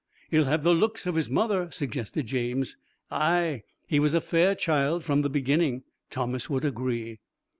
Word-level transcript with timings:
'He'll 0.31 0.45
have 0.45 0.63
the 0.63 0.73
looks 0.73 1.05
of 1.05 1.13
his 1.13 1.29
mother,' 1.29 1.69
suggested 1.69 2.25
James. 2.25 2.75
'Ay: 3.11 3.61
he 3.85 3.99
was 3.99 4.15
a 4.15 4.19
fair 4.19 4.55
child 4.55 5.03
from 5.03 5.21
the 5.21 5.29
beginning,' 5.29 5.83
Thomas 6.09 6.49
would 6.49 6.65
agree. 6.65 7.19